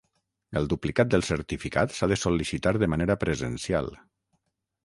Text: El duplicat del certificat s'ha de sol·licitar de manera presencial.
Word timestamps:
El 0.59 0.63
duplicat 0.71 1.11
del 1.11 1.25
certificat 1.27 1.93
s'ha 1.97 2.09
de 2.13 2.19
sol·licitar 2.23 2.73
de 2.85 2.91
manera 2.95 3.21
presencial. 3.27 3.93